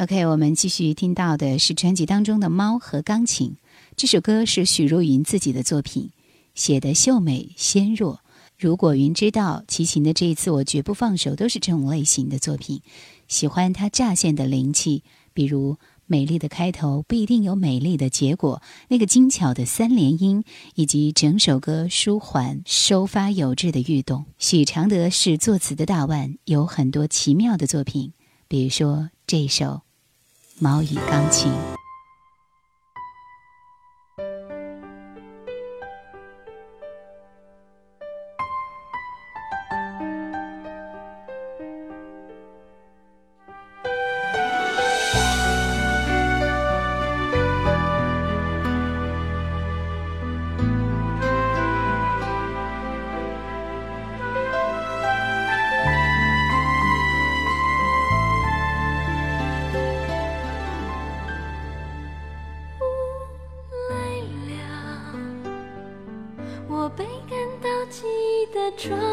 [0.00, 3.50] OK，我们继续听到的是专辑当中的《猫和钢琴》。
[3.96, 6.10] 这首歌是许茹芸自己的作品，
[6.54, 8.20] 写的秀美纤弱。
[8.56, 12.80] 如果云知道齐秦的这一次我绝不放手，都是这种类型的作品。
[13.26, 15.02] 喜欢它乍现的灵气，
[15.34, 20.44] 比如美丽的开头不一定有美丽的结果，那个精巧的三连音，
[20.76, 24.26] 以及整首歌舒缓收发有致的律动。
[24.38, 28.12] 许常德是作词的大腕，有很多奇妙的作品，
[28.46, 29.64] 比如说这一首
[30.60, 31.52] 《猫与钢琴》。
[68.78, 69.07] 这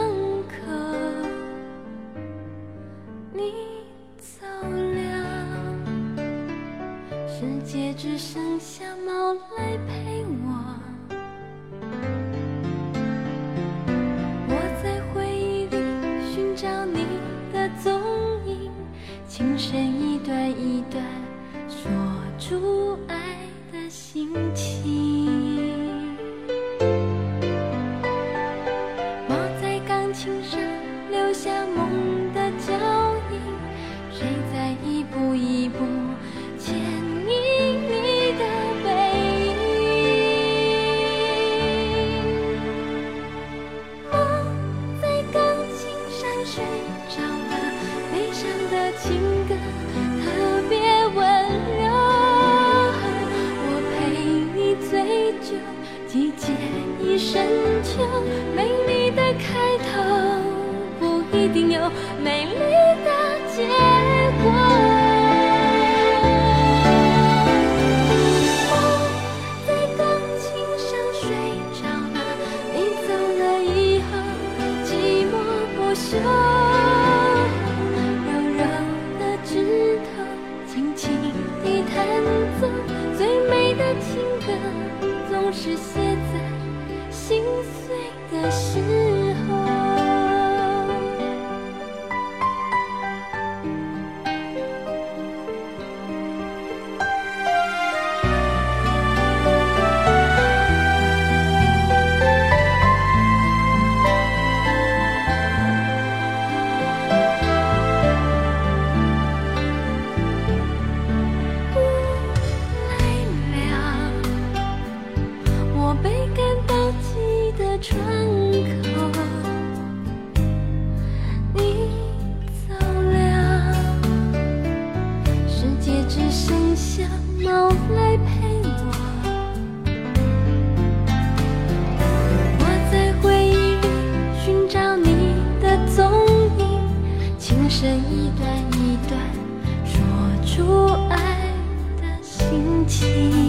[142.87, 143.44] 情。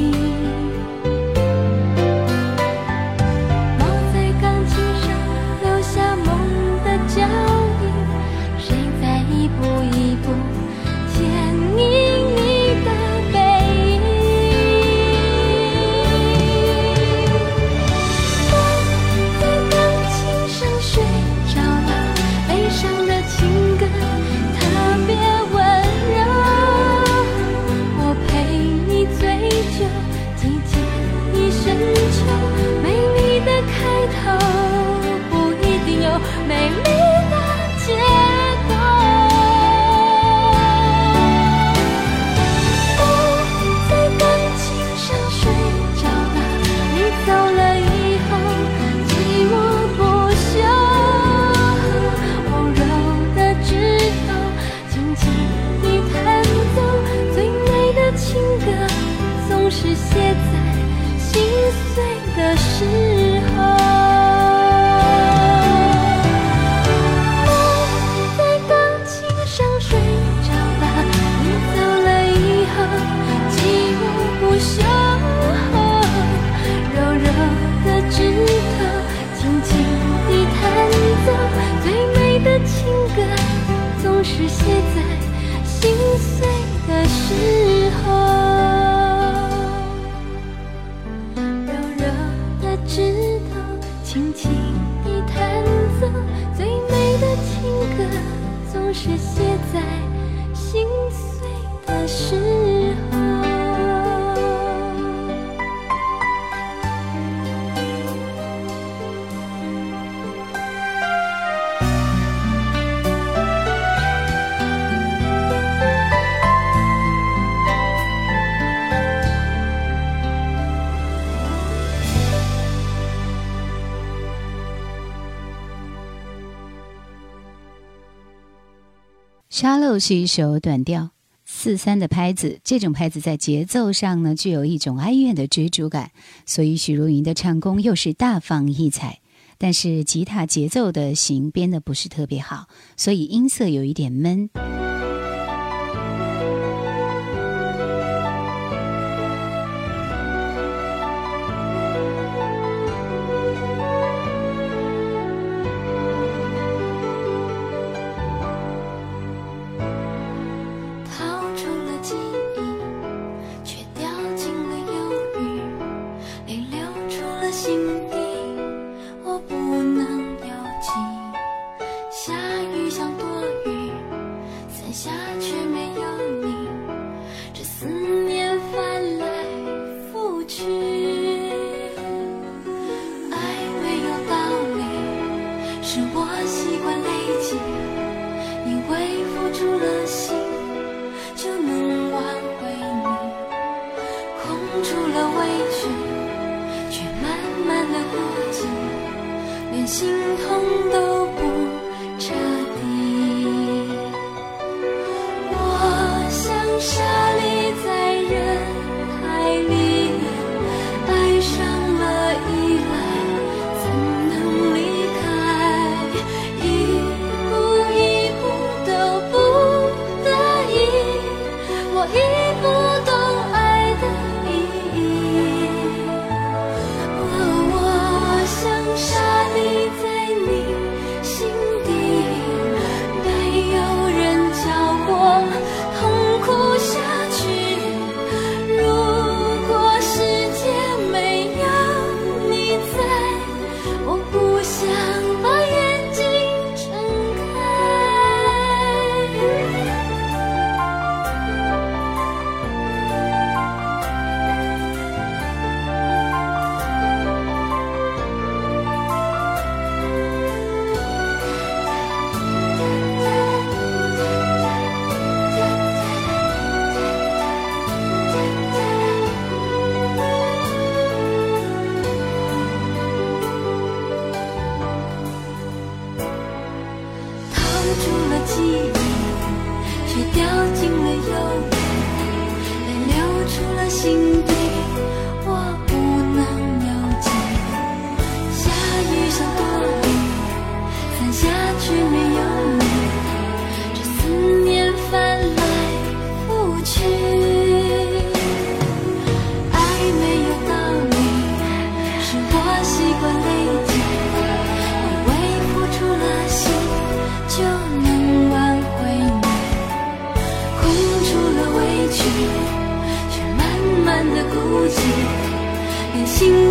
[129.56, 131.12] Shallow 是一首短调，
[131.46, 136.10] 四三的拍子，这种拍子在节奏上呢，具有一种哀怨的追逐感，
[136.44, 139.20] 所以许茹芸的唱功又是大放异彩。
[139.56, 142.66] 但是吉他节奏的型编的不是特别好，
[142.98, 144.50] 所以音色有一点闷。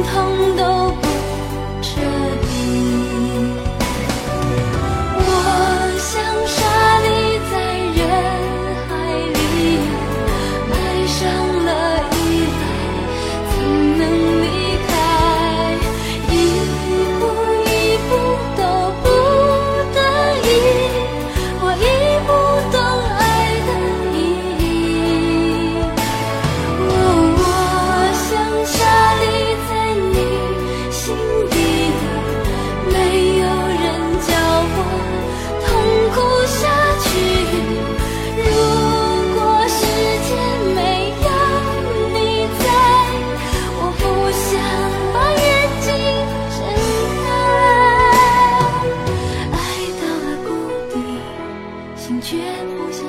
[0.06, 1.05] 痛都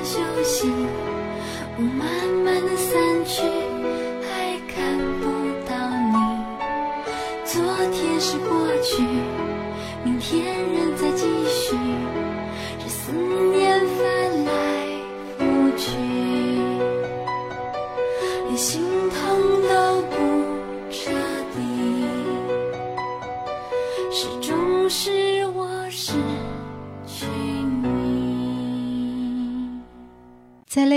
[0.06, 0.70] 休息
[1.76, 2.35] 我慢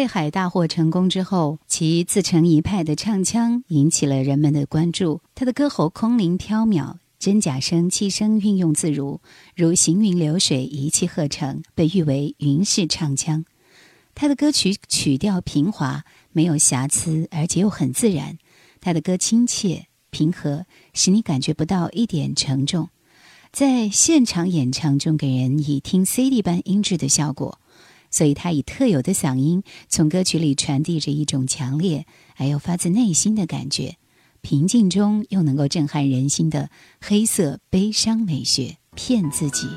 [0.09, 5.21] 海》大获成功之后，其自成一派的唱腔引起了人们的关注。
[5.35, 9.21] 他的歌喉空灵飘渺，真假声、气声运用自如，
[9.55, 13.45] 如行云流水，一气呵成，被誉为“云式唱腔”。
[14.15, 18.39] 他的歌曲曲调平滑，没有瑕疵，而且又很自然。
[18.81, 22.89] 他的歌亲切平和，使你感觉不到一点沉重。
[23.51, 27.58] 在现场演唱中，给人以听 CD 般音质的效果。
[28.11, 33.97] 所以，他以特有的嗓音，从歌曲里传递着一种强烈而又发自内心的感觉，
[34.41, 39.67] 平静中又能够震撼人心的黑色悲伤美学，骗自己。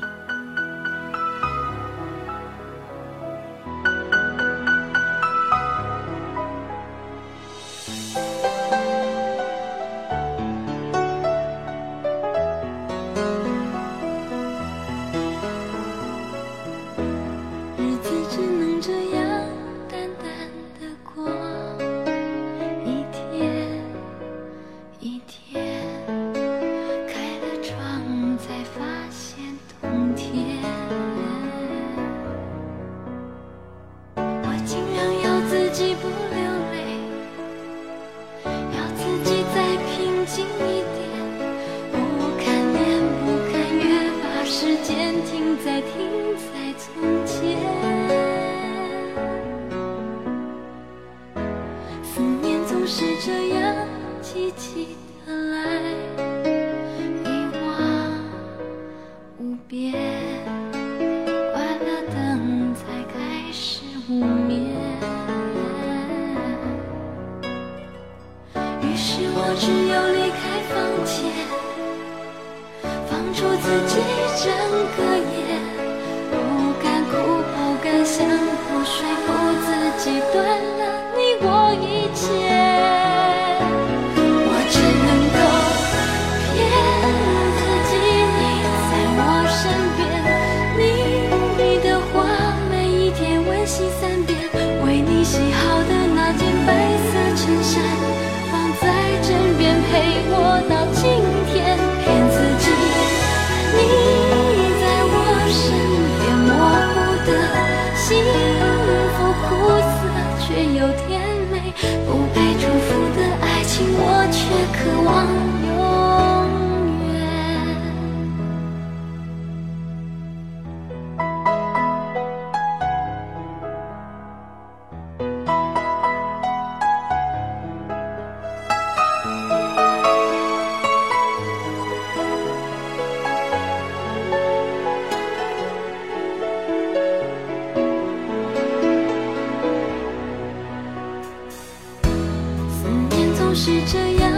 [143.53, 144.31] 就是这样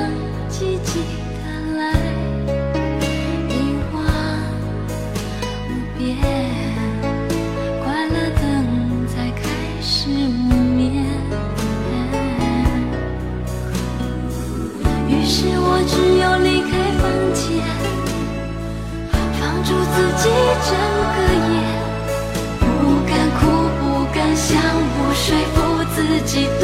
[0.49, 1.39] 急急的
[1.77, 1.81] 来，
[3.47, 3.51] 一
[3.93, 3.95] 望
[5.69, 6.03] 无边，
[7.81, 8.43] 关了灯
[9.07, 9.41] 才开
[9.81, 10.83] 始无眠。
[15.07, 17.45] 于是我只有离开房间，
[19.39, 20.23] 放逐自己
[20.67, 20.69] 整
[21.15, 21.17] 个
[21.53, 21.55] 夜。
[22.59, 23.39] 不敢哭，
[23.79, 23.81] 不
[24.13, 25.55] 敢想，不说服
[25.95, 26.63] 自己断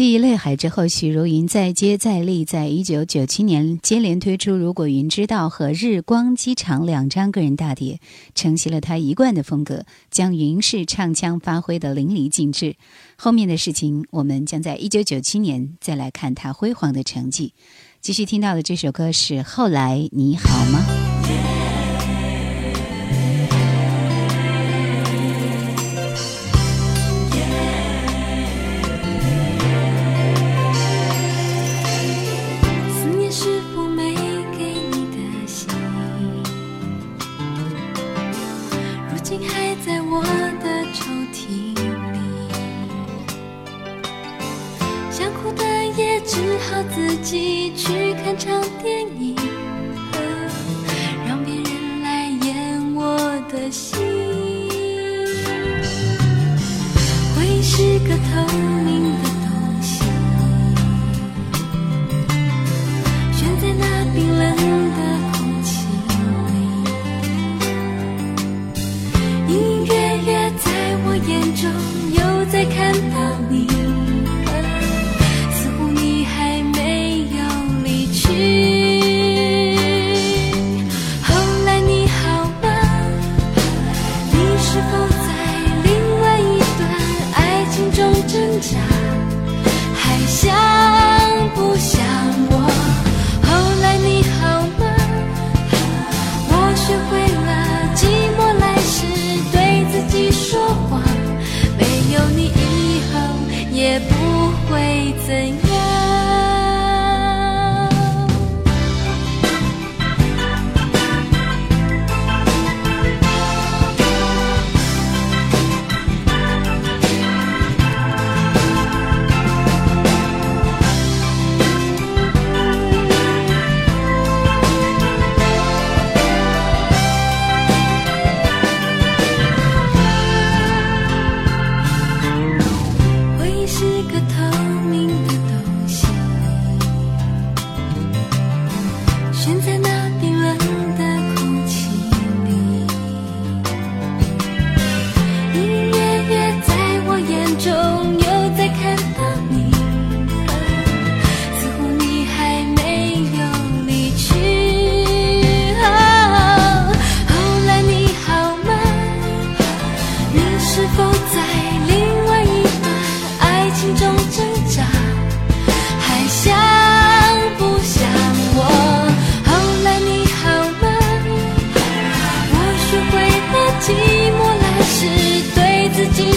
[0.00, 8.00] 继《泪海》之后，许茹芸再接再厉，在一九九七年接连推出《如果云知道》和《日光机场》两张个人大碟，
[8.34, 12.76] 承袭了她一贯的风格，将云式唱腔发挥得淋漓尽致。
[13.16, 17.52] 后面的事情，我们将在一九九七年再来看她辉煌的成绩。
[18.00, 20.82] 继续听到的这首歌是《后来你好吗》。
[71.30, 71.70] 眼中
[72.12, 73.68] 又再看到你，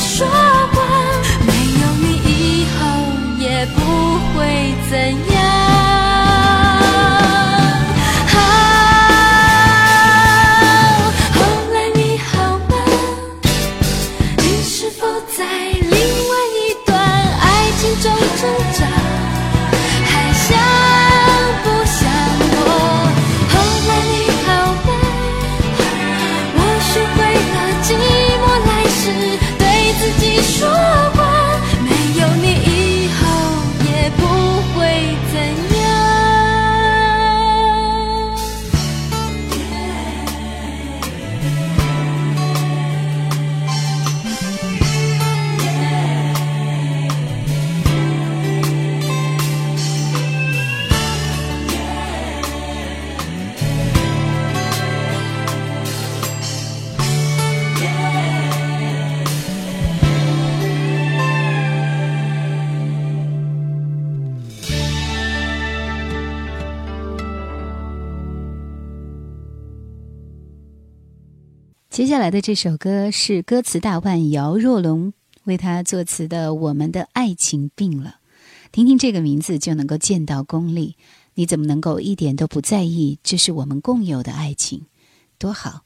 [0.06, 0.76] 说话，
[1.48, 2.82] 没有你以后
[3.40, 3.80] 也不
[4.38, 4.94] 会怎
[5.28, 5.33] 样。
[71.94, 78.10] 接下来的这首歌是歌词大腕姚若龙为他作词的《我们的爱情病了》，
[78.72, 80.96] 听听这个名字就能够见到功力。
[81.36, 83.20] 你怎么能够一点都不在意？
[83.22, 84.88] 这是我们共有的爱情，
[85.38, 85.84] 多好！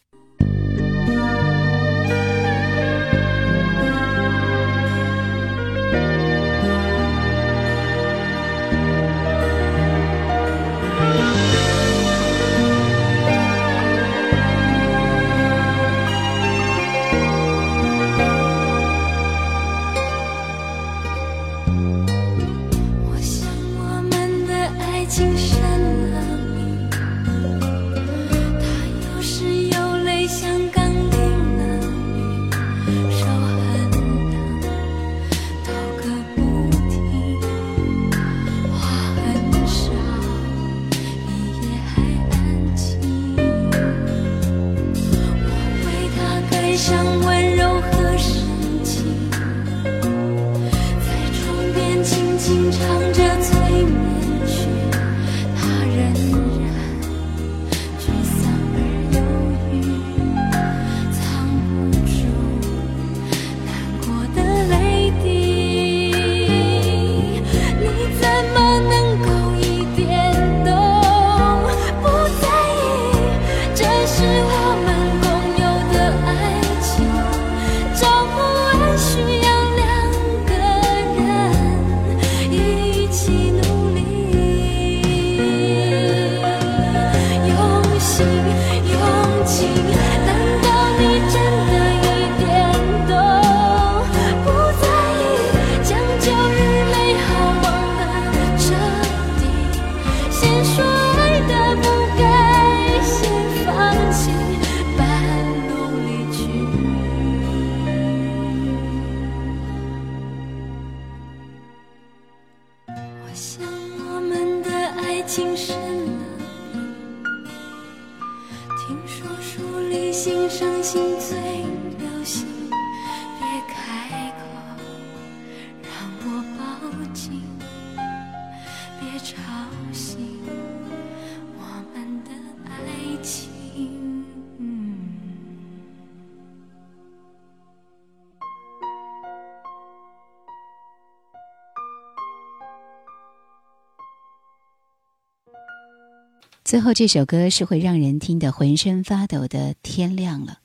[146.68, 149.74] 最后这首歌是会让人听得浑身发抖的。
[149.84, 150.60] 天亮了，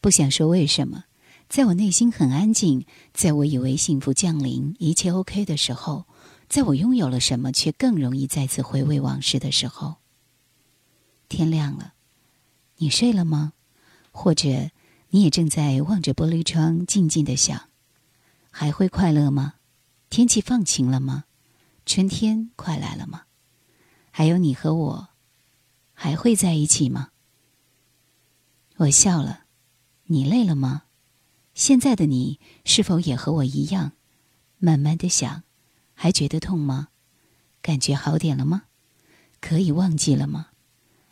[0.00, 1.04] 不想说为什么，
[1.46, 6.06] 在我内心很安静，在我以为幸福降临，一切 OK 的时候，
[6.48, 9.96] 在我拥有了什么，却更容易再次回味往事的时候。
[11.28, 11.92] 天亮了，
[12.78, 13.52] 你睡了吗？
[14.12, 14.70] 或者
[15.10, 17.68] 你也正在望着玻璃窗，静静的想，
[18.50, 19.56] 还会快乐吗？
[20.08, 21.24] 天气放晴了吗？
[21.84, 23.24] 春天快来了吗？
[24.10, 25.09] 还有你和我，
[26.02, 27.10] 还会在一起吗？
[28.78, 29.40] 我笑了，
[30.04, 30.84] 你累了吗？
[31.52, 33.92] 现在的你是否也和我一样，
[34.56, 35.42] 慢慢的想，
[35.92, 36.88] 还觉得痛吗？
[37.60, 38.62] 感觉好点了吗？
[39.42, 40.46] 可以忘记了吗？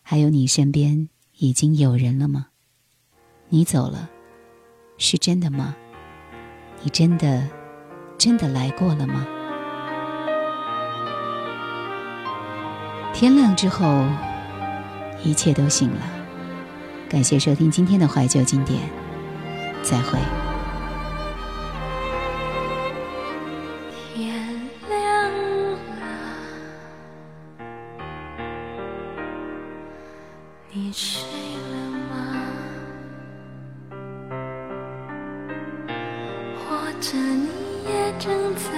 [0.00, 2.46] 还有你身边已经有人了吗？
[3.50, 4.08] 你走了，
[4.96, 5.76] 是真的吗？
[6.82, 7.46] 你真的
[8.16, 9.26] 真的来过了吗？
[13.12, 13.86] 天亮之后，
[15.22, 16.02] 一切都醒了。
[17.08, 18.80] 感谢收听今天的怀旧经典，
[19.82, 20.18] 再会。
[24.14, 24.34] 天
[24.88, 26.06] 亮了，
[30.70, 31.22] 你睡
[31.72, 32.16] 了吗？
[36.58, 37.48] 或者你
[37.86, 38.68] 也正在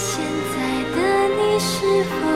[0.00, 2.27] 现在的你是否